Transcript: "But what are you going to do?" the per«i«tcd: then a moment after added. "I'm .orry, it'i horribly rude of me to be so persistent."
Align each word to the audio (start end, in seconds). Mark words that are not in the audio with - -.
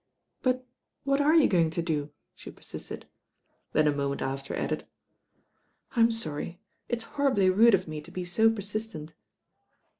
"But 0.41 0.65
what 1.03 1.21
are 1.21 1.35
you 1.35 1.47
going 1.47 1.69
to 1.69 1.81
do?" 1.83 2.09
the 2.43 2.51
per«i«tcd: 2.51 3.03
then 3.73 3.87
a 3.87 3.91
moment 3.93 4.23
after 4.23 4.55
added. 4.55 4.87
"I'm 5.95 6.09
.orry, 6.25 6.59
it'i 6.89 7.05
horribly 7.05 7.51
rude 7.51 7.75
of 7.75 7.87
me 7.87 8.01
to 8.01 8.09
be 8.09 8.25
so 8.25 8.49
persistent." 8.49 9.13